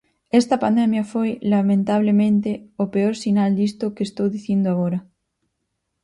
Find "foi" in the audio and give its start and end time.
1.13-1.29